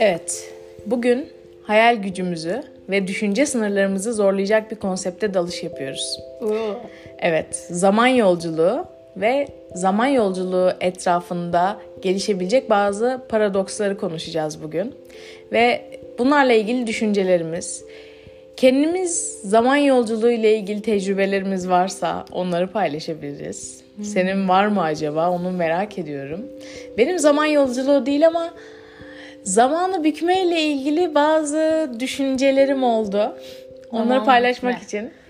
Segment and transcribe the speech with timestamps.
[0.00, 0.52] Evet,
[0.86, 1.28] bugün
[1.62, 6.20] hayal gücümüzü ve düşünce sınırlarımızı zorlayacak bir konsepte dalış yapıyoruz.
[7.18, 8.86] Evet, zaman yolculuğu
[9.16, 14.94] ve zaman yolculuğu etrafında gelişebilecek bazı paradoksları konuşacağız bugün.
[15.52, 15.84] Ve
[16.18, 17.84] bunlarla ilgili düşüncelerimiz,
[18.56, 23.87] kendimiz zaman yolculuğu ile ilgili tecrübelerimiz varsa onları paylaşabiliriz.
[24.02, 25.30] Senin var mı acaba?
[25.30, 26.46] Onu merak ediyorum.
[26.98, 28.50] Benim zaman yolculuğu değil ama
[29.44, 33.36] zamanı bükmeyle ilgili bazı düşüncelerim oldu.
[33.92, 34.86] Onları Zamanı paylaşmak bükme.
[34.86, 35.10] için.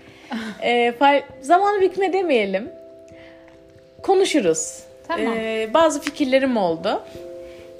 [0.63, 2.69] Ee, pay- zamanı bükme demeyelim.
[4.03, 4.83] Konuşuruz.
[5.07, 5.33] Tamam.
[5.37, 7.03] Ee, bazı fikirlerim oldu.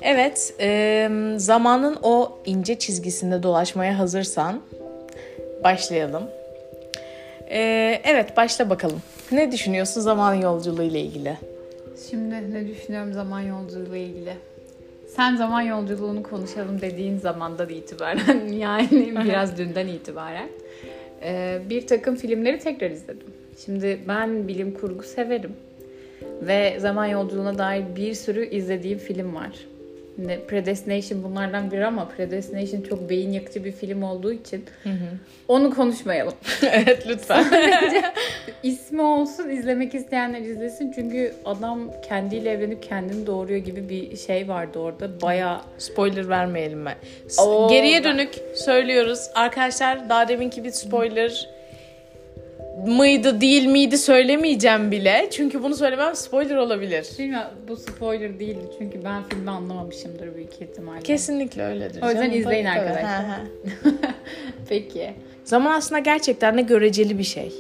[0.02, 4.62] Evet, e, zamanın o ince çizgisinde dolaşmaya hazırsan
[5.64, 6.24] başlayalım.
[7.50, 9.02] Ee, evet, başla bakalım.
[9.32, 11.38] Ne düşünüyorsun zaman yolculuğu ile ilgili?
[12.10, 14.34] Şimdi ne düşünüyorum zaman yolculuğu ile ilgili?
[15.08, 20.50] Sen zaman yolculuğunu konuşalım dediğin zamandan itibaren yani biraz dünden itibaren
[21.24, 23.28] e, bir takım filmleri tekrar izledim.
[23.66, 25.54] Şimdi ben bilim kurgu severim
[26.42, 29.52] ve zaman yolculuğuna dair bir sürü izlediğim film var.
[30.26, 34.66] Ne, Predestination bunlardan biri ama Predestination çok beyin yakıcı bir film olduğu için
[35.48, 36.34] onu konuşmayalım.
[36.72, 37.46] evet, lütfen.
[38.64, 44.80] İsmi olsun izlemek isteyenler izlesin çünkü adam kendiyle evlenip kendini doğuruyor gibi bir şey vardı
[44.80, 45.22] orada.
[45.22, 46.96] Bayağı spoiler vermeyelim ben.
[47.40, 49.30] Oo, Geriye dönük söylüyoruz.
[49.36, 51.50] Arkadaşlar daha deminki bir spoiler
[52.88, 55.28] mıydı değil miydi söylemeyeceğim bile.
[55.32, 57.08] Çünkü bunu söylemem spoiler olabilir.
[57.20, 61.02] bilmiyorum bu spoiler değildi çünkü ben filmi anlamamışımdır büyük ihtimalle.
[61.02, 62.02] Kesinlikle öyledir.
[62.02, 62.40] O yüzden canım.
[62.40, 63.26] izleyin arkadaşlar.
[63.26, 63.94] Hı hı.
[64.70, 65.14] Peki.
[65.44, 67.54] Zaman aslında gerçekten de göreceli bir şey.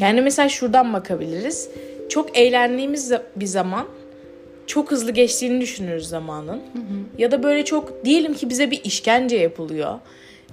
[0.00, 1.70] Yani mesela şuradan bakabiliriz.
[2.08, 3.86] Çok eğlendiğimiz bir zaman
[4.66, 6.60] çok hızlı geçtiğini düşünürüz zamanın.
[7.18, 9.98] Ya da böyle çok diyelim ki bize bir işkence yapılıyor.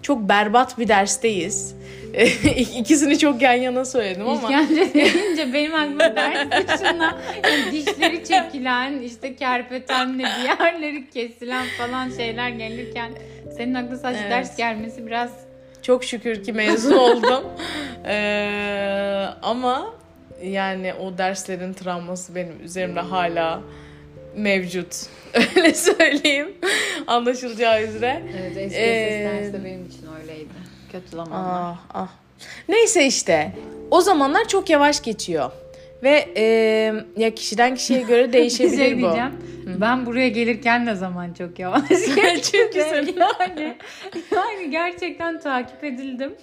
[0.08, 1.76] Çok berbat bir dersteyiz.
[2.80, 4.34] İkisini çok yan yana söyledim ama.
[4.36, 12.50] İşkence deyince benim aklıma ders dışında yani dişleri çekilen, işte kerpetenle diğerleri kesilen falan şeyler
[12.50, 13.12] gelirken
[13.58, 14.32] senin aklına sadece Evet.
[14.32, 15.32] ders gelmesi biraz
[15.82, 17.44] Çok şükür ki mezun oldum.
[18.06, 19.94] Ee, ama
[20.44, 23.62] yani o derslerin travması benim üzerimde hala
[24.38, 24.96] mevcut.
[25.56, 26.48] Öyle söyleyeyim.
[27.08, 28.24] Anlaşılacağı üzere.
[28.42, 30.50] Evet eski Ee, benim için öyleydi.
[30.92, 31.62] Kötü zamanlar.
[31.62, 32.08] Ah, ah.
[32.70, 33.52] Neyse işte.
[33.92, 35.52] O zamanlar çok yavaş geçiyor.
[36.04, 36.44] Ve e,
[37.18, 39.02] ya kişiden kişiye göre değişebilir şey bu.
[39.02, 39.32] diyeceğim.
[39.82, 42.52] Ben buraya gelirken de zaman çok yavaş geçti.
[42.52, 43.78] Çünkü yani,
[44.36, 46.36] yani gerçekten takip edildim.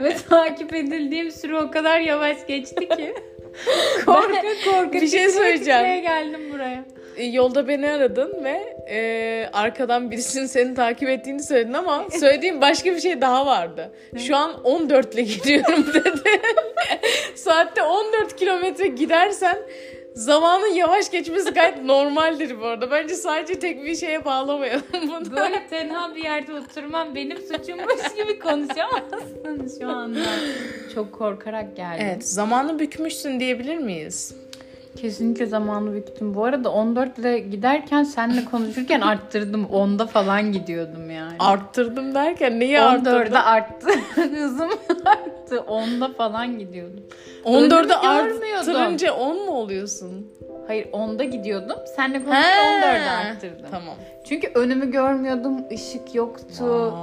[0.00, 3.14] Ve takip edildiğim süre o kadar yavaş geçti ki.
[4.06, 6.02] korka korka Bir şey söyleyeceğim.
[6.02, 6.84] geldim buraya.
[7.16, 12.90] E, Yolda beni aradın ve e, arkadan birisinin seni takip ettiğini söyledin ama söylediğim başka
[12.94, 13.90] bir şey daha vardı.
[14.18, 16.40] Şu an 14 ile gidiyorum dedi.
[17.34, 19.58] Saatte 14 kilometre gidersen
[20.14, 22.90] zamanın yavaş geçmesi gayet normaldir bu arada.
[22.90, 25.36] Bence sadece tek bir şeye bağlamayalım bunu.
[25.36, 30.20] Böyle tenha bir yerde oturmam benim suçummuş gibi konuşamazsın şu anda.
[30.94, 32.06] Çok korkarak geldim.
[32.08, 34.34] Evet, zamanı bükmüşsün diyebilir miyiz?
[34.96, 36.34] Kesinlikle zamanı büktüm.
[36.34, 39.64] Bu arada 14 ile giderken seninle konuşurken arttırdım.
[39.64, 41.36] 10'da falan gidiyordum yani.
[41.38, 43.34] Arttırdım derken neyi 14'de arttırdın?
[43.34, 43.88] arttı.
[44.14, 44.70] Hızım
[45.04, 45.54] arttı.
[45.56, 47.00] 10'da falan gidiyordum.
[47.44, 48.76] 14'ü Önümü görmüyordum.
[48.76, 50.26] arttırınca 10 mu oluyorsun?
[50.66, 51.76] Hayır 10'da gidiyordum.
[51.96, 53.66] Seninle konuşurken 14'de arttırdım.
[53.70, 53.94] Tamam.
[54.28, 55.64] Çünkü önümü görmüyordum.
[55.72, 56.44] ışık yoktu.
[56.48, 56.94] Wow.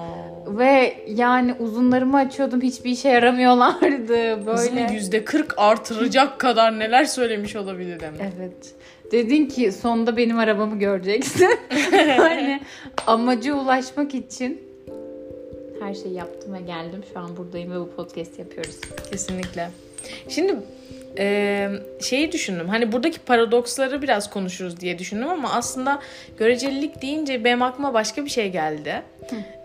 [0.47, 2.62] Ve yani uzunlarımı açıyordum.
[2.62, 4.46] Hiçbir işe yaramıyorlardı.
[4.46, 4.94] Böyle.
[4.94, 8.13] yüzde 40 artıracak kadar neler söylemiş olabilirim.
[8.19, 8.74] Evet.
[9.12, 11.50] Dedin ki sonunda benim arabamı göreceksin.
[11.91, 12.62] yani
[13.07, 14.62] amacı ulaşmak için
[15.81, 17.03] her şeyi yaptım ve geldim.
[17.13, 18.79] Şu an buradayım ve bu podcast yapıyoruz.
[19.12, 19.69] Kesinlikle.
[20.29, 20.56] Şimdi
[21.18, 21.68] e,
[22.02, 22.68] şeyi düşündüm.
[22.70, 26.02] Hani buradaki paradoksları biraz konuşuruz diye düşündüm ama aslında
[26.38, 29.02] görecelilik deyince benim aklıma başka bir şey geldi.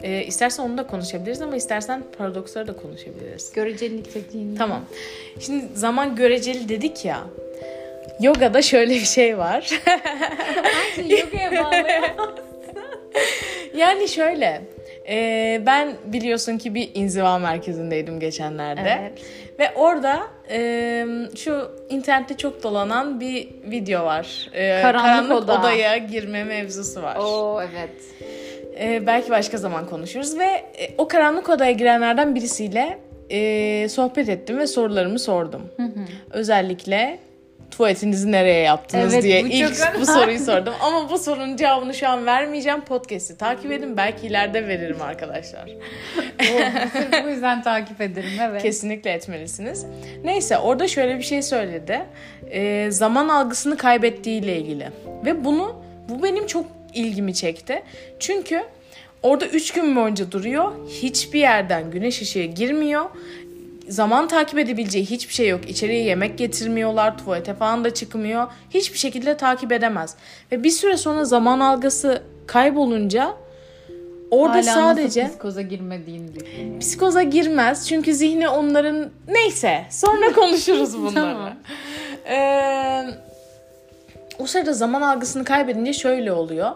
[0.03, 3.53] E, istersen onu da konuşabiliriz ama istersen paradoksları da konuşabiliriz.
[3.53, 4.57] Görecelilik dediğin.
[4.57, 4.85] Tamam.
[5.41, 7.21] Şimdi zaman göreceli dedik ya.
[8.21, 9.61] Yoga'da şöyle bir şey var.
[10.97, 12.35] Şeyi yogaya bağlayamam.
[13.77, 14.63] yani şöyle.
[15.09, 18.99] E, ben biliyorsun ki bir inziva merkezindeydim geçenlerde.
[19.01, 19.13] Evet.
[19.59, 21.07] Ve orada e,
[21.37, 24.51] şu internette çok dolanan bir video var.
[24.55, 25.61] E, Karanlık oda.
[25.61, 27.17] odaya girme mevzusu var.
[27.17, 27.91] Oo evet.
[28.81, 32.99] E, belki başka zaman konuşuruz ve e, o karanlık odaya girenlerden birisiyle
[33.31, 35.63] e, sohbet ettim ve sorularımı sordum.
[36.31, 37.19] Özellikle
[37.71, 40.75] tuvaletinizi nereye yaptınız evet, diye ilk bu soruyu sordum.
[40.81, 42.81] Ama bu sorunun cevabını şu an vermeyeceğim.
[42.81, 43.97] Podcast'i takip edin.
[43.97, 45.71] Belki ileride veririm arkadaşlar.
[46.41, 48.31] o, bu yüzden takip ederim.
[48.43, 48.63] Evet.
[48.63, 49.87] Kesinlikle etmelisiniz.
[50.25, 52.03] Neyse orada şöyle bir şey söyledi.
[52.51, 54.89] Ee, zaman algısını kaybettiği ile ilgili.
[55.25, 57.83] Ve bunu bu benim çok ilgimi çekti.
[58.19, 58.63] Çünkü
[59.23, 60.73] orada 3 gün boyunca duruyor.
[60.89, 63.05] Hiçbir yerden güneş ışığı girmiyor
[63.89, 65.71] zaman takip edebileceği hiçbir şey yok.
[65.71, 68.47] İçeriye yemek getirmiyorlar, tuvalete falan da çıkmıyor.
[68.71, 70.17] Hiçbir şekilde takip edemez.
[70.53, 73.35] Ve bir süre sonra zaman algısı kaybolunca
[74.31, 76.79] orada Hala sadece nasıl psikoza girmediğini düşünüyorum.
[76.81, 81.15] Psikoza girmez çünkü zihni onların neyse sonra konuşuruz bunları.
[81.15, 81.53] tamam.
[82.31, 83.05] Ee,
[84.39, 86.71] o sırada zaman algısını kaybedince şöyle oluyor.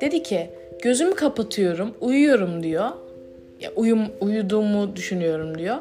[0.00, 0.50] Dedi ki
[0.82, 2.90] gözümü kapatıyorum, uyuyorum diyor.
[3.60, 5.76] Ya uyum uyuduğumu düşünüyorum diyor.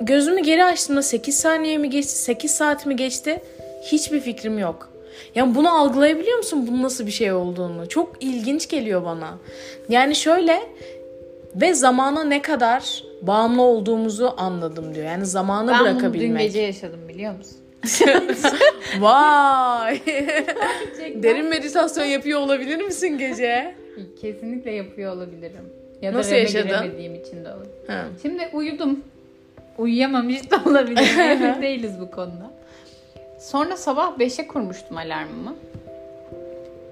[0.00, 3.40] Gözümü geri açtığımda 8 saniye mi geçti, 8 saat mi geçti?
[3.82, 4.92] Hiçbir fikrim yok.
[5.34, 7.88] Yani bunu algılayabiliyor musun bunun nasıl bir şey olduğunu?
[7.88, 9.38] Çok ilginç geliyor bana.
[9.88, 10.60] Yani şöyle
[11.54, 15.06] ve zamana ne kadar bağımlı olduğumuzu anladım diyor.
[15.06, 16.14] Yani zamanı ben bırakabilmek.
[16.14, 17.56] Ben bunu dün gece yaşadım biliyor musun?
[19.00, 20.00] Vay.
[21.14, 23.74] Derin meditasyon yapıyor olabilir misin gece?
[24.20, 25.72] Kesinlikle yapıyor olabilirim.
[26.02, 26.98] Ya da Nasıl yaşadın?
[27.20, 27.66] için de olur.
[27.86, 28.04] Ha.
[28.22, 29.00] Şimdi uyudum
[29.78, 31.18] uyuyamamış da olabilir.
[31.18, 32.50] Emin değiliz bu konuda.
[33.38, 35.54] Sonra sabah 5'e kurmuştum alarmımı.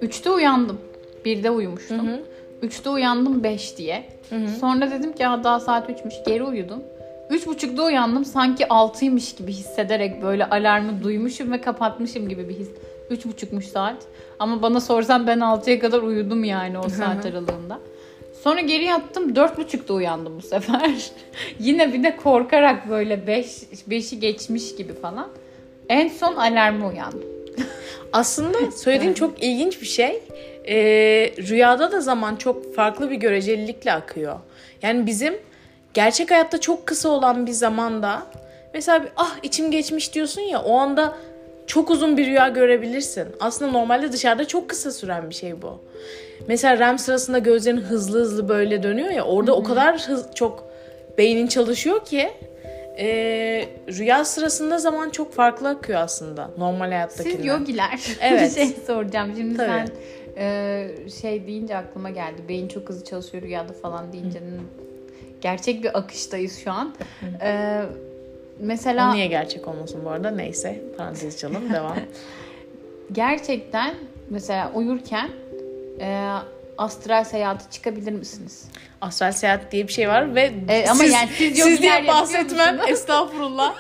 [0.03, 0.81] 3'te uyandım.
[1.25, 2.09] 1'de uyumuştum.
[2.09, 2.23] Hı hı.
[2.63, 4.05] 3'te uyandım 5 diye.
[4.31, 4.49] Hı hı.
[4.61, 6.83] Sonra dedim ki daha saat 3'müş geri uyudum.
[7.31, 12.69] 3.30'da uyandım sanki 6'ymış gibi hissederek böyle alarmı duymuşum ve kapatmışım gibi bir his.
[13.11, 13.97] 3.30'muş saat.
[14.39, 17.79] Ama bana sorsan ben 6'ya kadar uyudum yani o saat aralığında.
[18.47, 19.37] Sonra geri yattım.
[19.37, 20.91] Dört buçukta uyandım bu sefer.
[21.59, 23.47] Yine bir de korkarak böyle beş,
[23.87, 25.29] beşi geçmiş gibi falan.
[25.89, 27.25] En son alarmı uyandım.
[28.13, 30.23] Aslında söylediğin çok ilginç bir şey.
[30.69, 30.77] Ee,
[31.39, 34.39] rüyada da zaman çok farklı bir görecelilikle akıyor.
[34.83, 35.35] Yani bizim
[35.95, 38.27] gerçek hayatta çok kısa olan bir zamanda
[38.75, 41.17] mesela ah içim geçmiş diyorsun ya o anda
[41.67, 43.29] çok uzun bir rüya görebilirsin.
[43.41, 45.81] Aslında normalde dışarıda çok kısa süren bir şey bu.
[46.49, 49.61] Mesela REM sırasında gözlerin hızlı hızlı böyle dönüyor ya orada Hı-hı.
[49.61, 50.69] o kadar hız, çok
[51.19, 52.31] beynin çalışıyor ki
[52.99, 53.07] e,
[53.89, 57.37] rüya sırasında zaman çok farklı akıyor aslında normal hayattakinden.
[57.37, 58.55] Siz yogiler evet.
[58.55, 59.33] şey soracağım.
[59.37, 59.69] Şimdi Tabii.
[59.69, 59.89] sen
[60.39, 62.43] e, şey deyince aklıma geldi.
[62.49, 64.43] Beyin çok hızlı çalışıyor rüyada falan deyince Hı.
[65.41, 66.95] gerçek bir akıştayız şu an.
[67.43, 67.81] E,
[68.61, 70.31] mesela o niye gerçek olmasın bu arada?
[70.31, 71.97] Neyse parantez çalalım devam.
[73.13, 73.95] Gerçekten
[74.31, 75.31] mesela uyurken
[76.01, 76.33] e,
[76.79, 78.69] astral seyahati çıkabilir misiniz?
[79.01, 82.81] Astral seyahat diye bir şey var ve e, ama siz, yani siz, siz diye bahsetmem
[82.89, 83.75] estağfurullah.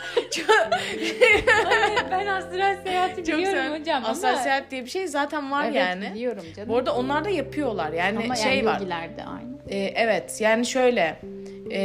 [2.10, 4.04] ben astral seyahati Çok biliyorum sen, hocam.
[4.04, 4.38] Astral ama...
[4.38, 6.10] seyahat diye bir şey zaten var evet, yani.
[6.14, 6.68] biliyorum canım.
[6.68, 8.80] Bu arada onlar da yapıyorlar yani ama şey yani var.
[8.80, 9.56] de aynı.
[9.68, 11.16] E, evet yani şöyle
[11.70, 11.80] e,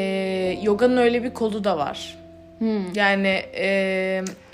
[0.63, 2.17] yoganın öyle bir kolu da var.
[2.61, 2.93] Hmm.
[2.95, 3.65] Yani e,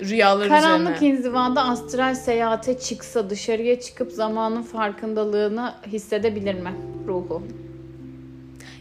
[0.00, 1.16] rüyalar Karanlık üzerine.
[1.16, 6.72] inzivada astral seyahate çıksa dışarıya çıkıp zamanın farkındalığını hissedebilir mi
[7.06, 7.42] ruhu?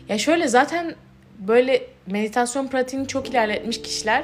[0.09, 0.95] Ya şöyle zaten
[1.39, 4.23] böyle meditasyon pratiğini çok ilerletmiş kişiler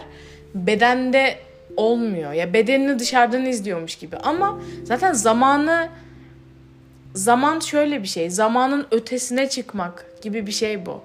[0.56, 1.36] bedende
[1.78, 2.34] olmuyor.
[2.34, 4.18] Ya bedenini dışarıdan izliyormuş gibi.
[4.18, 5.90] Ama zaten zamanı
[7.14, 8.30] zaman şöyle bir şey.
[8.30, 11.02] Zamanın ötesine çıkmak gibi bir şey bu.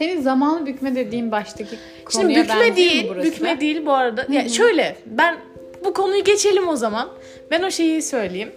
[0.00, 4.20] Senin zamanı bükme dediğin baştaki konuya Şimdi bükme değil, bükme değil bu arada.
[4.20, 5.36] Ya yani şöyle ben
[5.84, 7.08] bu konuyu geçelim o zaman.
[7.50, 8.52] Ben o şeyi söyleyeyim.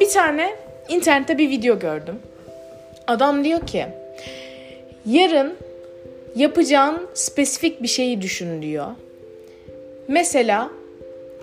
[0.00, 0.54] Bir tane
[0.88, 2.18] internette bir video gördüm.
[3.06, 3.86] Adam diyor ki
[5.06, 5.54] yarın
[6.36, 8.86] yapacağın spesifik bir şeyi düşün diyor.
[10.08, 10.70] Mesela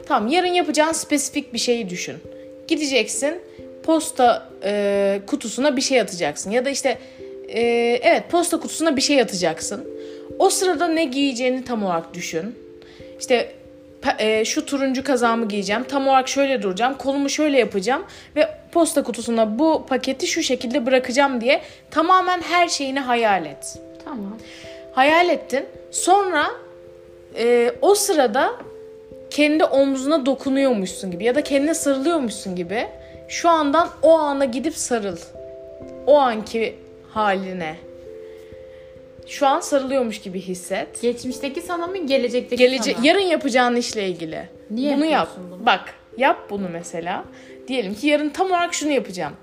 [0.06, 2.16] tamam yarın yapacağın spesifik bir şeyi düşün.
[2.68, 3.36] Gideceksin
[3.84, 6.98] posta e, kutusuna bir şey atacaksın ya da işte
[7.54, 7.62] e,
[8.04, 9.88] evet posta kutusuna bir şey atacaksın.
[10.40, 12.56] O sırada ne giyeceğini tam olarak düşün.
[13.20, 13.52] İşte
[14.20, 15.84] e, şu turuncu kazağımı giyeceğim.
[15.84, 16.98] Tam olarak şöyle duracağım.
[16.98, 18.04] Kolumu şöyle yapacağım.
[18.36, 23.80] Ve posta kutusuna bu paketi şu şekilde bırakacağım diye tamamen her şeyini hayal et.
[24.06, 24.38] Tamam.
[24.94, 25.66] Hayal ettin.
[25.92, 26.46] Sonra
[27.38, 28.52] e, o sırada
[29.30, 32.88] kendi omzuna dokunuyormuşsun gibi ya da kendine sarılıyormuşsun gibi
[33.28, 35.18] şu andan o ana gidip sarıl.
[36.08, 36.76] O anki
[37.14, 37.76] haline.
[39.28, 41.02] Şu an sarılıyormuş gibi hisset.
[41.02, 43.08] Geçmişteki sana mı gelecekteki Gelece sana?
[43.08, 44.50] Yarın yapacağın işle ilgili.
[44.70, 45.30] Niye bunu yap.
[45.52, 45.66] Bunu?
[45.66, 47.26] Bak yap bunu mesela.
[47.68, 49.34] Diyelim ki yarın tam olarak şunu yapacağım.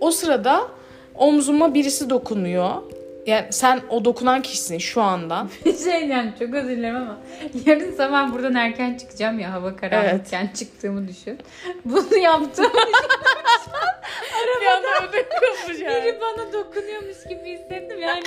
[0.00, 0.68] O sırada
[1.14, 2.82] omzuma birisi dokunuyor.
[3.26, 5.46] Yani sen o dokunan kişisin şu anda.
[5.64, 7.18] Bir şey yani çok özür dilerim ama
[7.66, 11.38] yarın sabah buradan erken çıkacağım ya hava karanlıkken çıktığımı düşün.
[11.84, 12.72] Bunu yaptım.
[15.74, 16.04] kopacak.
[16.04, 18.22] Biri bana dokunuyormuş gibi hissettim yani.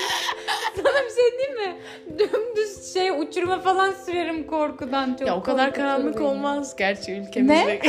[0.75, 1.82] Sana bir şey diyeyim mi?
[2.20, 5.16] Dümdüz şey uçuruma falan sürerim korkudan.
[5.20, 7.80] Çok Ya o kadar karanlık olmaz gerçi ülkemizde.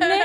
[0.00, 0.22] Ne?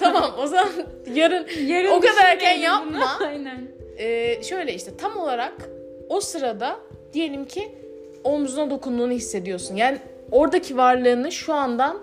[0.00, 0.72] tamam o zaman
[1.14, 3.18] yarın, Yarın o kadar erken yapma.
[3.26, 3.55] Aynen.
[3.98, 5.70] Ee, şöyle işte tam olarak
[6.08, 6.76] o sırada
[7.12, 7.68] diyelim ki
[8.24, 9.76] omzuna dokunduğunu hissediyorsun.
[9.76, 9.98] Yani
[10.30, 11.98] oradaki varlığını şu andan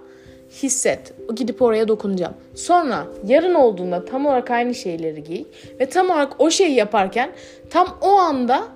[0.64, 1.14] hisset.
[1.36, 2.34] Gidip oraya dokunacağım.
[2.56, 5.44] Sonra yarın olduğunda tam olarak aynı şeyleri giy
[5.80, 7.32] ve tam olarak o şeyi yaparken
[7.70, 8.68] tam o anda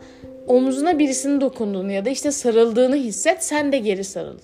[0.48, 3.44] omzuna birisinin dokunduğunu ya da işte sarıldığını hisset.
[3.44, 4.38] Sen de geri sarıl.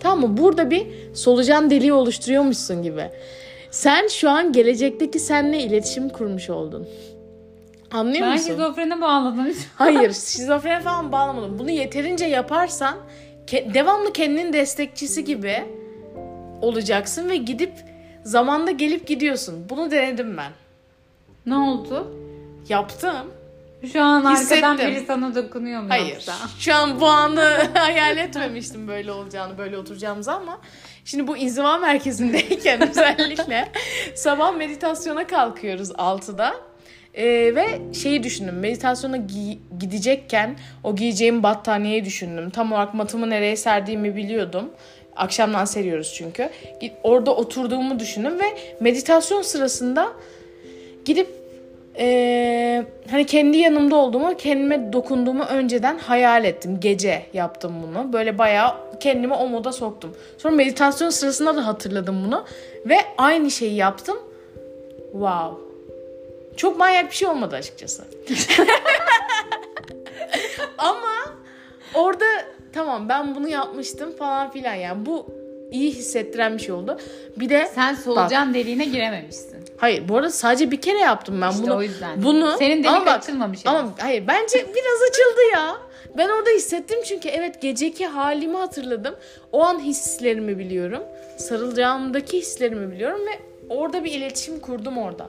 [0.00, 0.36] Tamam mı?
[0.36, 3.04] Burada bir solucan deliği oluşturuyormuşsun gibi.
[3.70, 6.88] Sen şu an gelecekteki senle iletişim kurmuş oldun.
[7.92, 8.46] Anlıyor Ben musun?
[8.46, 9.46] şizofrene bağladım.
[9.76, 11.58] Hayır, şizofreni falan bağlamadım.
[11.58, 12.96] Bunu yeterince yaparsan
[13.46, 15.64] ke- devamlı kendinin destekçisi gibi
[16.62, 17.72] olacaksın ve gidip
[18.24, 19.66] zamanda gelip gidiyorsun.
[19.70, 20.52] Bunu denedim ben.
[21.46, 22.14] ne oldu?
[22.68, 23.14] Yaptım.
[23.92, 24.78] Şu an arkadan Hissettim.
[24.78, 26.12] biri sana dokunuyor mu Hayır.
[26.14, 26.32] yoksa?
[26.58, 27.40] Şu an bu anı
[27.74, 30.58] hayal etmemiştim böyle olacağını, böyle oturacağımızı ama
[31.04, 33.68] şimdi bu inziva merkezindeyken özellikle
[34.14, 36.54] sabah meditasyona kalkıyoruz 6'da.
[37.18, 38.58] Ee, ve şeyi düşündüm.
[38.58, 42.50] Meditasyona gi- gidecekken o giyeceğim battaniyeyi düşündüm.
[42.50, 44.70] Tam olarak matımı nereye serdiğimi biliyordum.
[45.16, 46.50] Akşamdan seriyoruz çünkü.
[47.02, 48.44] Orada oturduğumu düşündüm ve
[48.80, 50.08] meditasyon sırasında
[51.04, 51.28] gidip
[51.98, 56.80] eee, hani kendi yanımda olduğumu, kendime dokunduğumu önceden hayal ettim.
[56.80, 58.12] Gece yaptım bunu.
[58.12, 60.16] Böyle bayağı kendimi o moda soktum.
[60.38, 62.44] Sonra meditasyon sırasında da hatırladım bunu.
[62.86, 64.16] Ve aynı şeyi yaptım.
[65.12, 65.67] Wow.
[66.58, 68.04] Çok manyak bir şey olmadı açıkçası.
[70.78, 71.36] Ama
[71.94, 72.24] orada
[72.72, 75.26] tamam ben bunu yapmıştım falan filan yani bu
[75.72, 76.98] iyi hissettiren bir şey oldu.
[77.36, 79.64] Bir de Sen solucan deliğine girememişsin.
[79.76, 81.76] hayır bu arada sadece bir kere yaptım ben İşte bunu.
[81.76, 82.22] o yüzden.
[82.22, 83.66] Bunu Senin delik ama bak, açılmamış.
[83.66, 85.76] Ama hayır bence biraz açıldı ya.
[86.16, 89.14] Ben orada hissettim çünkü evet geceki halimi hatırladım.
[89.52, 91.02] O an hislerimi biliyorum.
[91.36, 93.38] Sarılacağımdaki hislerimi biliyorum ve
[93.68, 95.26] orada bir iletişim kurdum orada.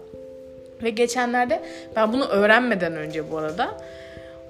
[0.83, 1.62] Ve geçenlerde
[1.95, 3.77] ben bunu öğrenmeden önce bu arada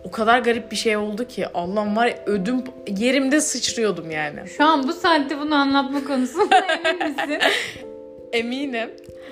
[0.03, 2.63] o kadar garip bir şey oldu ki Allah'ım var ya ödüm
[2.97, 4.39] yerimde sıçrıyordum yani.
[4.57, 6.55] Şu an bu saatte bunu anlatma konusunda
[6.85, 7.39] emin misin?
[8.33, 8.89] Eminim.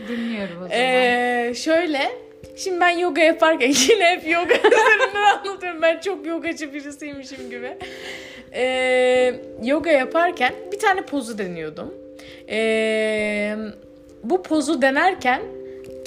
[0.07, 0.71] Dinliyorum o zaman.
[0.71, 2.11] Ee, şöyle
[2.55, 5.81] şimdi ben yoga yaparken yine hep yoga üzerinden anlatıyorum.
[5.81, 7.77] Ben çok yogacı birisiymişim gibi.
[8.53, 11.93] Ee, yoga yaparken bir tane pozu deniyordum.
[12.49, 13.55] Ee,
[14.23, 15.41] bu pozu denerken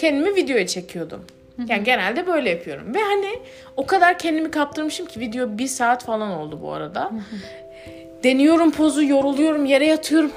[0.01, 1.25] kendimi videoya çekiyordum.
[1.69, 2.95] Yani genelde böyle yapıyorum.
[2.95, 3.39] Ve hani
[3.77, 7.11] o kadar kendimi kaptırmışım ki video bir saat falan oldu bu arada.
[8.25, 10.33] Deniyorum pozu, yoruluyorum, yere yatıyorum.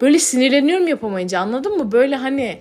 [0.00, 1.92] Böyle sinirleniyorum yapamayınca anladın mı?
[1.92, 2.58] Böyle hani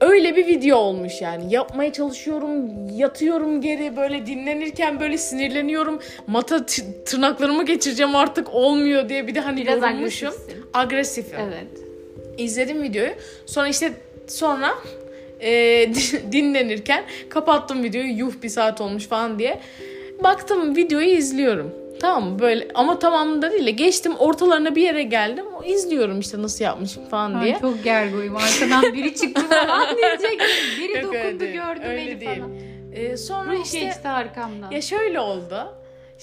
[0.00, 1.54] öyle bir video olmuş yani.
[1.54, 6.00] Yapmaya çalışıyorum, yatıyorum geri böyle dinlenirken böyle sinirleniyorum.
[6.26, 10.28] Mata t- tırnaklarımı geçireceğim artık olmuyor diye bir de hani Biraz yorulmuşum.
[10.28, 10.64] agresifsin.
[10.74, 11.38] Agresifim.
[11.40, 11.84] Evet.
[12.38, 13.10] İzledim videoyu.
[13.46, 13.92] Sonra işte
[14.26, 14.70] sonra
[15.42, 15.50] e,
[16.32, 18.18] dinlenirken kapattım videoyu.
[18.18, 19.60] Yuh bir saat olmuş falan diye.
[20.22, 21.74] Baktım videoyu izliyorum.
[22.00, 22.38] Tamam?
[22.38, 25.44] Böyle ama tamamında değil de geçtim ortalarına bir yere geldim.
[25.60, 27.54] O izliyorum işte nasıl yapmışım falan diye.
[27.54, 28.36] Ben çok gergoyum.
[28.36, 30.40] Arkadan biri çıktı falan diyecek.
[30.78, 31.52] Biri Yok, öyle dokundu değil.
[31.54, 32.36] gördü Öyle beni değil.
[32.40, 32.50] falan.
[32.92, 34.70] Ee, sonra Ruh işte geçti arkamdan.
[34.70, 35.74] ya şöyle oldu.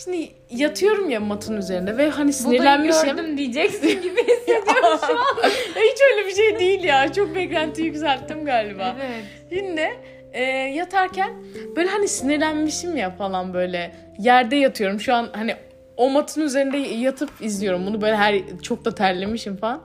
[0.04, 3.04] Şimdi yatıyorum ya matın üzerinde ve hani Budayı sinirlenmişim.
[3.10, 5.50] gördüm diyeceksin gibi hissediyorum şu an.
[5.76, 7.14] Hiç öyle bir şey değil ya.
[7.14, 8.96] Çok beklenti yükselttim galiba.
[9.06, 9.24] Evet.
[9.50, 9.90] Şimdi
[10.34, 11.34] e, yatarken
[11.76, 15.00] böyle hani sinirlenmişim ya falan böyle yerde yatıyorum.
[15.00, 15.56] Şu an hani
[15.98, 19.82] o matın üzerinde yatıp izliyorum bunu böyle her çok da terlemişim falan.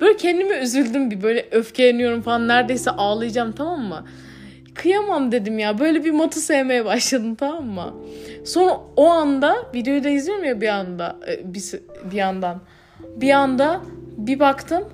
[0.00, 4.06] Böyle kendime üzüldüm bir böyle öfkeleniyorum falan neredeyse ağlayacağım tamam mı?
[4.74, 7.94] Kıyamam dedim ya böyle bir matı sevmeye başladım tamam mı?
[8.44, 11.62] Sonra o anda videoyu da izliyorum ya bir anda e, bir,
[12.10, 12.60] bir yandan.
[13.00, 13.80] Bir anda
[14.16, 14.84] bir baktım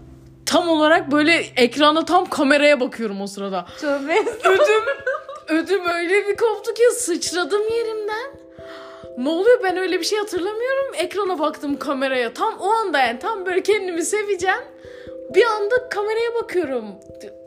[0.47, 3.67] tam olarak böyle ekrana tam kameraya bakıyorum o sırada.
[3.81, 4.17] Tövbe.
[4.45, 4.85] Ödüm,
[5.49, 8.31] ödüm öyle bir koptu ki sıçradım yerimden.
[9.19, 10.95] Ne oluyor ben öyle bir şey hatırlamıyorum.
[10.97, 12.35] Ekrana baktım kameraya.
[12.35, 14.65] Tam o anda yani tam böyle kendimi seveceğim.
[15.35, 16.85] Bir anda kameraya bakıyorum.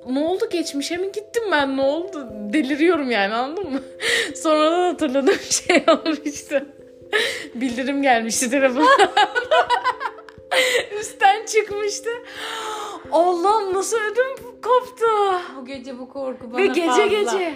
[0.08, 2.28] Ne oldu geçmişe mi gittim ben ne oldu?
[2.54, 3.80] Deliriyorum yani anladın mı?
[4.36, 6.66] Sonradan hatırladığım şey olmuştu.
[7.56, 8.86] Bildirim gelmişti telefona.
[11.00, 12.10] Üstten çıkmıştı.
[13.12, 15.06] Allah'ım nasıl ödüm koptu.
[15.58, 17.06] Bu gece bu korku bana Ve gece fazla.
[17.06, 17.54] gece.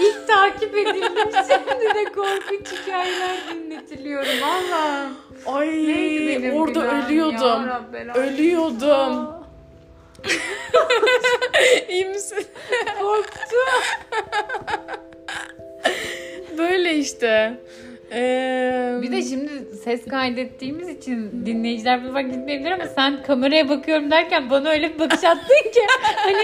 [0.00, 5.12] İlk takip edildim şimdi de korkunç hikayeler dinletiliyorum Allah'ım.
[5.46, 7.64] Ay orada ölüyordum.
[8.14, 8.90] Ölüyordum.
[8.90, 9.37] Aa,
[11.88, 12.46] İyi misin?
[13.00, 13.82] Korktum.
[16.58, 17.54] Böyle işte.
[18.12, 19.50] Ee, Bir de şimdi
[19.84, 24.98] ses kaydettiğimiz için dinleyiciler bunu fark etmeyebilir ama sen kameraya bakıyorum derken bana öyle bir
[24.98, 26.42] bakış attın ki hani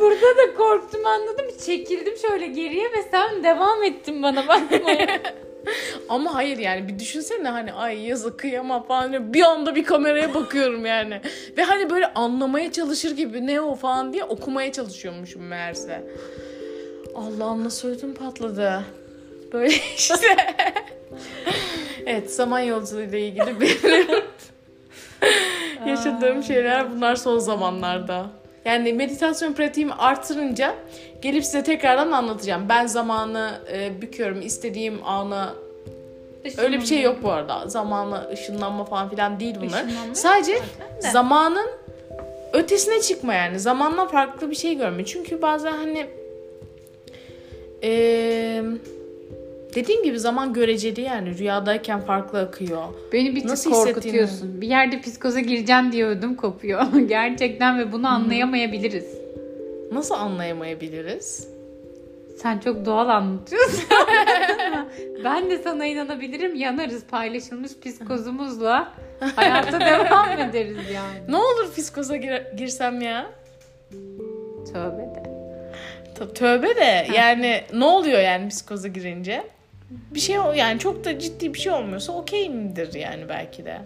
[0.00, 1.52] burada da korktum anladın mı?
[1.66, 5.20] Çekildim şöyle geriye ve sen devam ettin bana bakmaya.
[6.08, 10.86] Ama hayır yani bir düşünsene hani ay yazık kıyamam falan bir anda bir kameraya bakıyorum
[10.86, 11.20] yani.
[11.56, 16.04] Ve hani böyle anlamaya çalışır gibi ne o falan diye okumaya çalışıyormuşum meğerse.
[17.14, 18.84] Allah'ım nasıl ödüm patladı.
[19.52, 20.36] Böyle işte.
[22.06, 24.06] evet zaman yolculuğu ile ilgili benim
[25.86, 28.39] yaşadığım şeyler bunlar son zamanlarda.
[28.64, 30.74] Yani meditasyon pratiğimi artırınca
[31.22, 32.68] gelip size tekrardan anlatacağım.
[32.68, 34.42] Ben zamanı e, büküyorum.
[34.42, 35.54] istediğim ana
[36.58, 37.68] Öyle bir şey yok bu arada.
[37.68, 39.84] Zamanla ışınlanma falan filan değil bunlar.
[39.84, 40.60] Işınlanma Sadece de.
[41.12, 41.70] zamanın
[42.52, 43.60] ötesine çıkma yani.
[43.60, 45.04] Zamandan farklı bir şey görme.
[45.04, 46.06] Çünkü bazen hani
[47.82, 48.62] eee
[49.74, 51.38] dediğim gibi zaman göreceli yani.
[51.38, 52.82] Rüyadayken farklı akıyor.
[53.12, 54.60] Beni bir tık Nasıl korkutuyorsun.
[54.60, 56.86] Bir yerde psikoza gireceğim diye ödüm kopuyor.
[57.08, 59.04] Gerçekten ve bunu anlayamayabiliriz.
[59.92, 61.48] Nasıl anlayamayabiliriz?
[62.42, 63.84] Sen çok doğal anlatıyorsun.
[65.24, 66.54] ben de sana inanabilirim.
[66.54, 68.92] Yanarız paylaşılmış psikozumuzla.
[69.36, 71.18] Hayata devam ederiz yani.
[71.28, 73.30] Ne olur psikoza gir- girsem ya?
[74.72, 75.30] Tövbe de.
[76.34, 79.42] Tövbe de yani ne oluyor yani psikoza girince?
[79.90, 83.80] Bir şey yani çok da ciddi bir şey olmuyorsa okey midir yani belki de.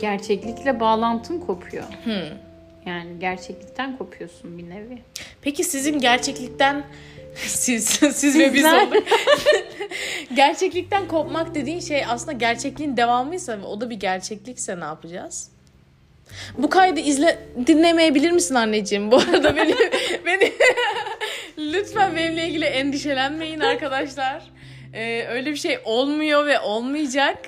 [0.00, 1.84] Gerçeklikle bağlantın kopuyor.
[2.04, 2.38] Hmm.
[2.86, 4.98] Yani gerçeklikten kopuyorsun bir nevi.
[5.42, 6.84] Peki sizin gerçeklikten
[7.34, 9.04] siz siz ve biz olduk.
[10.34, 15.50] gerçeklikten kopmak dediğin şey aslında gerçekliğin devamıysa ve o da bir gerçeklikse ne yapacağız?
[16.58, 19.10] Bu kaydı izle dinlemeyebilir misin anneciğim?
[19.10, 19.74] Bu arada beni
[20.26, 20.52] beni
[21.58, 24.42] lütfen benimle ilgili endişelenmeyin arkadaşlar.
[24.94, 27.38] Ee, öyle bir şey olmuyor ve olmayacak.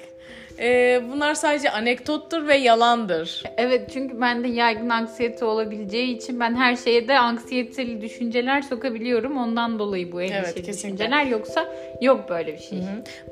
[0.61, 3.43] Ee, bunlar sadece anekdottur ve yalandır.
[3.57, 9.37] Evet çünkü bende yaygın anksiyete olabileceği için ben her şeye de anksiyeteli düşünceler sokabiliyorum.
[9.37, 10.75] Ondan dolayı bu endişeli Evet, kesinlikle.
[10.99, 11.27] düşünceler.
[11.27, 12.79] Yoksa yok böyle bir şey.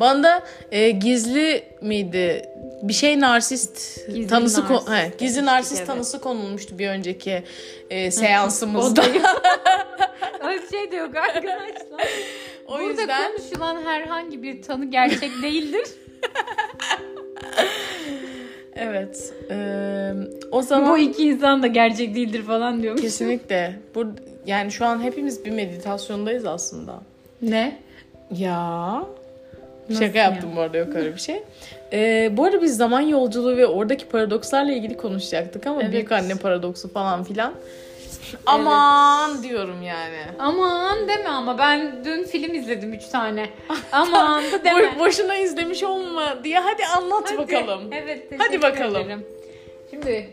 [0.01, 2.43] Bana da e, gizli miydi?
[2.83, 5.87] Bir şey narsist Gizli tanısı narsist he, demiştik, gizli narsist evet.
[5.87, 7.43] tanısı konulmuştu bir önceki
[7.91, 9.03] e, seansımızda.
[10.41, 12.09] Öyle bir şey de yok arkadaşlar.
[12.67, 15.85] o Burada yüzden konuşulan herhangi bir tanı gerçek değildir.
[18.77, 19.33] evet.
[19.51, 19.57] e,
[20.53, 23.03] o zaman Bu iki insan da gerçek değildir falan diyormuş.
[23.03, 24.05] kesinlikle bu
[24.47, 27.01] yani şu an hepimiz bir meditasyondayız aslında.
[27.43, 27.79] Ne?
[28.37, 29.03] Ya.
[29.91, 30.25] Nasıl Şaka ya?
[30.25, 31.43] yaptım bu arada yok öyle bir şey.
[31.93, 35.93] Ee, bu arada biz zaman yolculuğu ve oradaki paradokslarla ilgili konuşacaktık ama Evet.
[35.93, 37.53] büyük anne paradoksu falan filan.
[38.47, 40.17] Aman diyorum yani.
[40.39, 43.51] Aman deme ama ben dün film izledim 3 tane.
[43.93, 44.81] Aman deme.
[44.81, 47.39] Bo- boşuna izlemiş olma diye hadi anlat Hadi.
[47.39, 47.83] bakalım.
[47.93, 49.03] Evet teşekkür Hadi bakalım.
[49.03, 49.27] ederim.
[49.91, 50.31] Şimdi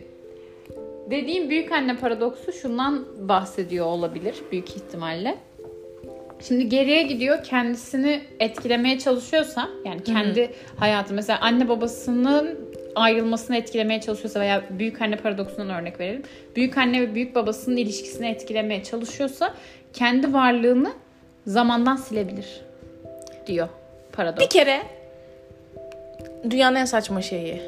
[1.12, 5.38] dediğim büyük anne paradoksu şundan bahsediyor olabilir büyük ihtimalle.
[6.48, 12.60] Şimdi geriye gidiyor kendisini etkilemeye çalışıyorsa yani kendi hayatı mesela anne babasının
[12.96, 16.24] ayrılmasını etkilemeye çalışıyorsa veya büyük anne paradoksundan örnek verelim.
[16.56, 19.54] Büyük anne ve büyük babasının ilişkisini etkilemeye çalışıyorsa
[19.94, 20.94] kendi varlığını
[21.48, 22.62] zamandan silebilir
[23.48, 23.68] diyor
[24.14, 24.46] paradoks.
[24.46, 24.82] Bir kere
[26.50, 27.62] dünyanın en saçma şeyi.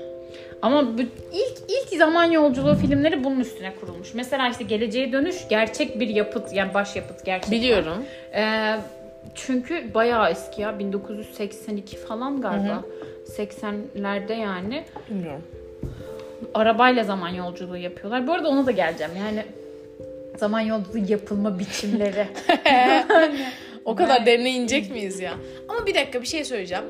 [0.61, 1.01] Ama bu
[1.33, 4.13] ilk ilk zaman yolculuğu filmleri bunun üstüne kurulmuş.
[4.13, 7.59] Mesela işte Geleceğe Dönüş gerçek bir yapıt yani başyapıt gerçekten.
[7.59, 8.05] Biliyorum.
[8.33, 8.75] Ee,
[9.35, 12.83] çünkü bayağı eski ya 1982 falan galiba.
[13.37, 15.43] 80'lerde yani Bilmiyorum.
[16.53, 18.27] arabayla zaman yolculuğu yapıyorlar.
[18.27, 19.11] Bu arada ona da geleceğim.
[19.17, 19.43] Yani
[20.37, 22.27] zaman yolculuğu yapılma biçimleri.
[23.87, 25.33] O kadar derine inecek miyiz ya?
[25.69, 26.83] Ama bir dakika bir şey söyleyeceğim.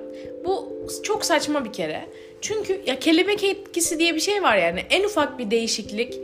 [0.45, 2.05] Bu çok saçma bir kere.
[2.41, 4.83] Çünkü ya kelebek etkisi diye bir şey var yani.
[4.89, 6.19] En ufak bir değişiklik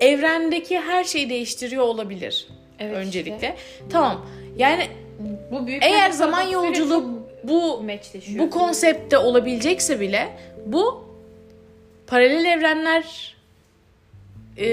[0.00, 2.48] evrendeki her şeyi değiştiriyor olabilir.
[2.78, 3.56] Evet öncelikle.
[3.90, 4.26] Tamam.
[4.56, 4.86] Yani
[5.50, 7.15] bu büyük eğer zaman yolculuğu
[7.48, 8.44] bu meçleşiyor.
[8.46, 10.28] bu konseptte olabilecekse bile
[10.66, 11.04] bu
[12.06, 13.36] paralel evrenler
[14.56, 14.66] e,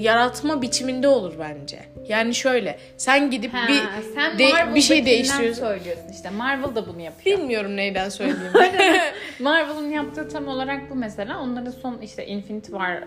[0.00, 1.78] yaratma biçiminde olur bence.
[2.08, 3.80] Yani şöyle sen gidip Ha, bir
[4.14, 5.60] sen de- bir şey değiştiriyorsun.
[5.62, 6.30] söylüyorsun işte.
[6.30, 7.38] Marvel da bunu yapıyor.
[7.38, 8.50] Bilmiyorum neyden söylediğimi.
[9.40, 11.40] Marvel'ın yaptığı tam olarak bu mesela.
[11.40, 13.02] Onların son işte Infinity War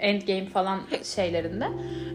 [0.00, 1.66] Endgame falan şeylerinde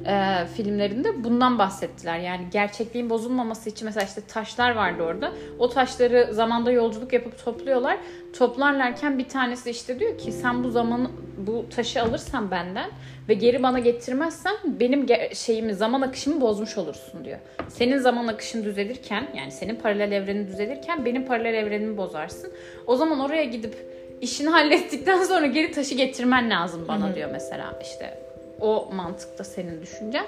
[0.05, 2.19] e, filmlerinde bundan bahsettiler.
[2.19, 5.31] Yani gerçekliğin bozulmaması için mesela işte taşlar vardı orada.
[5.59, 7.97] O taşları zamanda yolculuk yapıp topluyorlar.
[8.37, 12.89] Toplarlarken bir tanesi işte diyor ki sen bu zamanı bu taşı alırsan benden
[13.29, 17.39] ve geri bana getirmezsen benim şeyimi zaman akışımı bozmuş olursun diyor.
[17.69, 22.51] Senin zaman akışın düzelirken yani senin paralel evrenin düzelirken benim paralel evrenimi bozarsın.
[22.87, 23.75] O zaman oraya gidip
[24.23, 27.15] işini hallettikten sonra geri taşı getirmen lazım bana Hı-hı.
[27.15, 28.17] diyor mesela işte
[28.61, 30.25] o mantıkta senin düşüncen.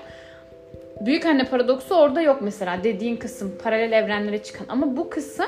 [1.02, 5.46] Büyük anne paradoksu orada yok mesela dediğin kısım paralel evrenlere çıkan ama bu kısım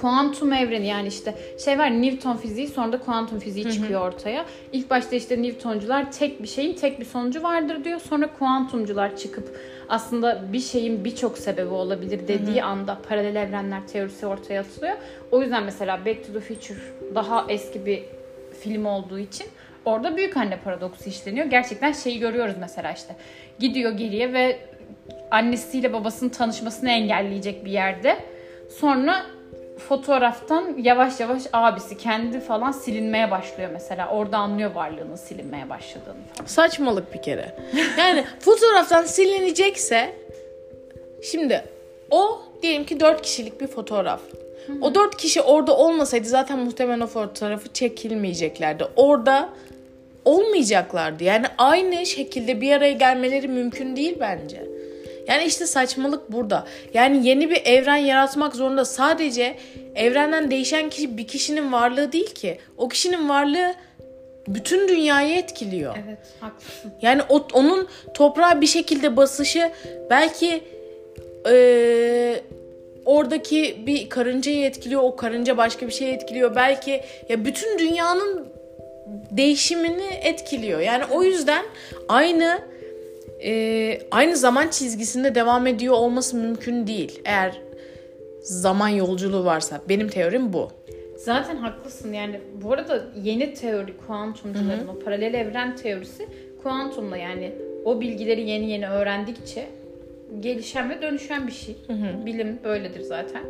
[0.00, 4.44] kuantum evreni yani işte şey var Newton fiziği sonra da kuantum fiziği çıkıyor ortaya.
[4.72, 8.00] İlk başta işte Newtoncular tek bir şeyin tek bir sonucu vardır diyor.
[8.00, 9.56] Sonra kuantumcular çıkıp
[9.88, 12.66] aslında bir şeyin birçok sebebi olabilir dediği hı hı.
[12.66, 14.96] anda paralel evrenler teorisi ortaya atılıyor.
[15.30, 16.78] O yüzden mesela Back to the Future
[17.14, 18.02] daha eski bir
[18.60, 19.46] film olduğu için
[19.84, 21.46] orada büyük anne paradoksu işleniyor.
[21.46, 23.16] Gerçekten şeyi görüyoruz mesela işte.
[23.58, 24.58] Gidiyor geriye ve
[25.30, 28.18] annesiyle babasının tanışmasını engelleyecek bir yerde.
[28.70, 29.22] Sonra
[29.78, 34.08] fotoğraftan yavaş yavaş abisi kendi falan silinmeye başlıyor mesela.
[34.08, 36.46] Orada anlıyor varlığının silinmeye başladığını falan.
[36.46, 37.56] Saçmalık bir kere.
[37.98, 40.16] Yani fotoğraftan silinecekse
[41.22, 41.64] şimdi
[42.10, 44.20] o diyelim ki dört kişilik bir fotoğraf.
[44.80, 48.84] O dört kişi orada olmasaydı zaten muhtemelen o fotoğrafı çekilmeyeceklerdi.
[48.96, 49.48] Orada
[50.24, 51.24] olmayacaklardı.
[51.24, 54.62] Yani aynı şekilde bir araya gelmeleri mümkün değil bence.
[55.28, 56.66] Yani işte saçmalık burada.
[56.94, 59.56] Yani yeni bir evren yaratmak zorunda sadece
[59.94, 62.58] evrenden değişen kişi bir kişinin varlığı değil ki.
[62.78, 63.74] O kişinin varlığı
[64.48, 65.96] bütün dünyayı etkiliyor.
[66.06, 66.92] Evet, haklısın.
[67.02, 69.70] Yani o, onun toprağa bir şekilde basışı
[70.10, 70.62] belki
[71.50, 72.42] e,
[73.04, 76.56] oradaki bir karıncayı etkiliyor, o karınca başka bir şey etkiliyor.
[76.56, 78.48] Belki ya bütün dünyanın
[79.30, 80.80] değişimini etkiliyor.
[80.80, 81.64] Yani o yüzden
[82.08, 82.71] aynı
[83.44, 87.20] e, aynı zaman çizgisinde devam ediyor olması mümkün değil.
[87.24, 87.60] Eğer
[88.40, 89.80] zaman yolculuğu varsa.
[89.88, 90.68] Benim teorim bu.
[91.16, 96.26] Zaten haklısın yani bu arada yeni teori kuantumcuların o paralel evren teorisi
[96.62, 97.52] kuantumla yani
[97.84, 99.66] o bilgileri yeni yeni öğrendikçe
[100.40, 101.76] gelişen ve dönüşen bir şey.
[101.86, 102.26] Hı hı.
[102.26, 103.42] Bilim böyledir zaten.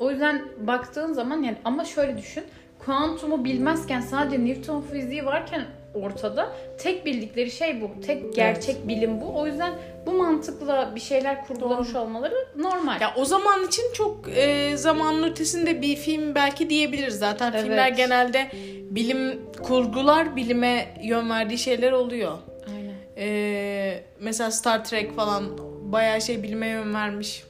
[0.00, 2.44] O yüzden baktığın zaman yani ama şöyle düşün.
[2.78, 5.62] Kuantumu bilmezken sadece Newton fiziği varken
[5.96, 6.52] ortada.
[6.78, 8.00] Tek bildikleri şey bu.
[8.06, 8.88] Tek gerçek evet.
[8.88, 9.38] bilim bu.
[9.38, 9.72] O yüzden
[10.06, 12.02] bu mantıkla bir şeyler kurgulamış Doğru.
[12.02, 13.00] olmaları normal.
[13.00, 17.18] Ya o zaman için çok e, zamanın ötesinde bir film belki diyebiliriz.
[17.18, 17.62] Zaten evet.
[17.62, 18.50] filmler genelde
[18.90, 22.38] bilim kurgular bilime yön verdiği şeyler oluyor.
[22.68, 22.94] Aynen.
[23.16, 25.44] E, mesela Star Trek falan
[25.92, 27.44] bayağı şey bilime yön vermiş.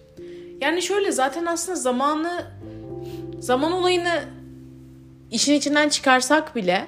[0.61, 2.47] Yani şöyle zaten aslında zamanı
[3.41, 4.25] zaman olayını
[5.31, 6.87] işin içinden çıkarsak bile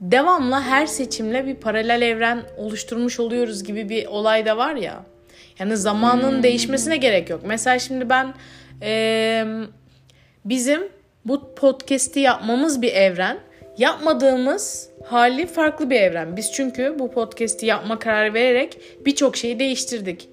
[0.00, 5.04] devamlı her seçimle bir paralel evren oluşturmuş oluyoruz gibi bir olay da var ya.
[5.58, 6.42] Yani zamanın hmm.
[6.42, 7.40] değişmesine gerek yok.
[7.44, 8.34] Mesela şimdi ben
[8.82, 9.44] e,
[10.44, 10.80] bizim
[11.24, 13.38] bu podcast'i yapmamız bir evren.
[13.78, 16.36] Yapmadığımız hali farklı bir evren.
[16.36, 20.28] Biz çünkü bu podcast'i yapma kararı vererek birçok şeyi değiştirdik.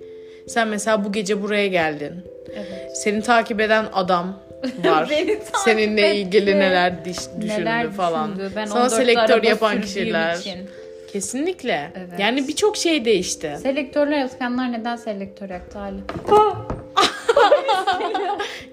[0.48, 2.14] Sen mesela bu gece buraya geldin.
[2.56, 2.98] Evet.
[2.98, 4.40] Seni takip eden adam,
[4.84, 5.12] var.
[5.66, 8.36] Seninle ilgili neler diş, düşündü neler falan.
[8.36, 8.52] Düşündü.
[8.56, 10.36] Ben Sana selektör yapan kişiler.
[10.36, 10.70] Için.
[11.14, 11.92] Kesinlikle.
[11.96, 12.20] Evet.
[12.20, 13.58] Yani birçok şey değişti.
[13.62, 16.00] Selektörler yakanlar neden selektör yaktı hali?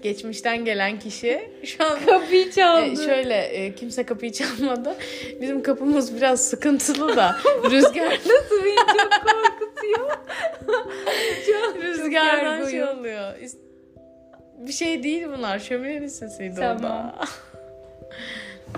[0.03, 3.03] Geçmişten gelen kişi şu an kapıyı çaldı.
[3.03, 4.95] E, şöyle e, kimse kapıyı çalmadı.
[5.41, 7.37] Bizim kapımız biraz sıkıntılı da
[7.71, 10.11] rüzgar nasıl beni çok korkutuyor.
[11.47, 13.33] çok rüzgardan şey oluyor
[14.67, 15.59] bir şey değil bunlar.
[15.59, 16.79] Şöminenin sesiydi tamam.
[16.79, 17.15] o da.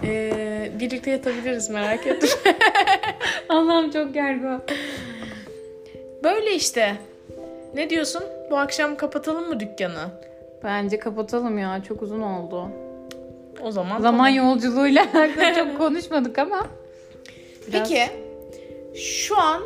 [0.05, 2.29] ee, birlikte yatabiliriz merak etme.
[3.49, 4.61] Allah'ım çok gergo.
[6.25, 6.97] Böyle işte.
[7.75, 8.23] Ne diyorsun?
[8.51, 10.09] Bu akşam kapatalım mı dükkanı?
[10.65, 11.83] Bence kapatalım ya.
[11.89, 12.69] Çok uzun oldu.
[13.63, 14.35] O zaman Zaman tamam.
[14.35, 16.67] yolculuğuyla alakalı çok konuşmadık ama.
[17.69, 17.89] Biraz...
[17.89, 18.11] Peki
[18.95, 19.63] şu an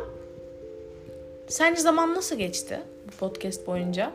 [1.47, 4.11] sence zaman nasıl geçti bu podcast boyunca?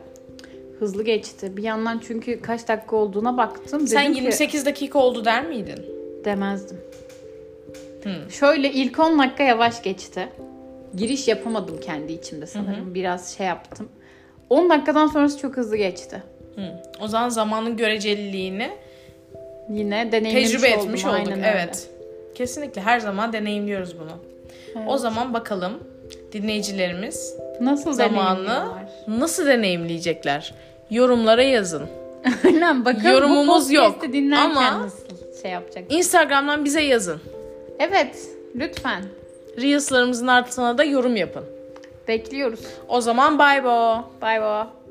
[0.79, 1.57] Hızlı geçti.
[1.57, 3.87] Bir yandan çünkü kaç dakika olduğuna baktım.
[3.87, 5.85] Sen 28 ki, dakika oldu der miydin?
[6.25, 6.77] Demezdim.
[8.03, 8.31] Hmm.
[8.31, 10.27] Şöyle ilk 10 dakika yavaş geçti.
[10.95, 12.89] Giriş yapamadım kendi içimde sanırım.
[12.89, 13.89] Hı Biraz şey yaptım.
[14.49, 16.23] 10 dakikadan sonrası çok hızlı geçti.
[16.55, 16.63] Hmm.
[17.01, 18.69] O zaman zamanın göreceliliğini
[19.69, 20.87] yine deneyimlemiş tecrübe oldum.
[20.87, 21.15] etmiş olduk.
[21.15, 21.89] Aynen evet.
[22.35, 24.11] Kesinlikle her zaman deneyimliyoruz bunu.
[24.75, 24.85] Evet.
[24.87, 25.83] O zaman bakalım
[26.31, 28.67] dinleyicilerimiz nasıl zamanı
[29.07, 30.53] nasıl deneyimleyecekler?
[30.89, 31.87] Yorumlara yazın.
[32.45, 34.03] Aynen bakalım Yorumumuz bu yok
[34.35, 35.83] ama nasıl şey yapacak?
[35.89, 37.21] Instagram'dan bize yazın.
[37.79, 39.03] Evet lütfen.
[39.57, 41.43] Reels'larımızın altına da yorum yapın.
[42.07, 42.59] Bekliyoruz.
[42.87, 44.03] O zaman bye bo.
[44.21, 44.84] Bye bye.